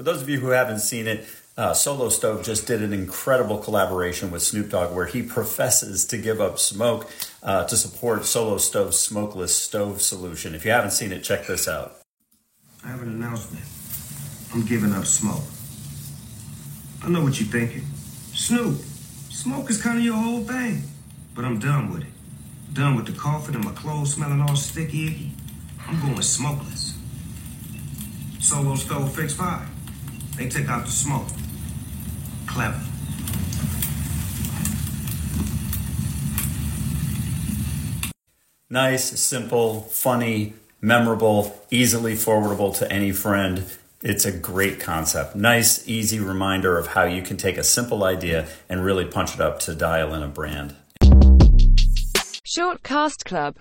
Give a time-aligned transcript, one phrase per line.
[0.00, 1.26] For those of you who haven't seen it,
[1.58, 6.16] uh, Solo Stove just did an incredible collaboration with Snoop Dogg where he professes to
[6.16, 7.10] give up smoke
[7.42, 10.54] uh, to support Solo Stove's smokeless stove solution.
[10.54, 11.98] If you haven't seen it, check this out.
[12.82, 13.62] I have an announcement.
[14.54, 15.44] I'm giving up smoke.
[17.02, 17.84] I know what you're thinking.
[18.32, 18.80] Snoop,
[19.28, 20.84] smoke is kind of your whole thing.
[21.34, 22.72] But I'm done with it.
[22.72, 25.32] Done with the coffin and my clothes smelling all sticky icky.
[25.86, 26.94] I'm going smokeless.
[28.38, 29.79] Solo Stove Fire Pits.
[30.40, 31.26] They take out the smoke.
[32.46, 32.80] Clever.
[38.70, 43.66] Nice, simple, funny, memorable, easily forwardable to any friend.
[44.00, 45.36] It's a great concept.
[45.36, 49.42] Nice, easy reminder of how you can take a simple idea and really punch it
[49.42, 50.74] up to dial in a brand.
[52.50, 53.48] Shortcast Club